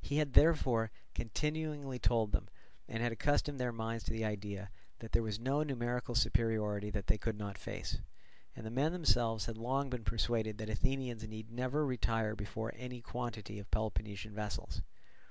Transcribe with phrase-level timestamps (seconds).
[0.00, 2.48] He had before continually told them,
[2.88, 4.70] and had accustomed their minds to the idea,
[5.00, 7.98] that there was no numerical superiority that they could not face;
[8.54, 13.02] and the men themselves had long been persuaded that Athenians need never retire before any
[13.02, 14.80] quantity of Peloponnesian vessels.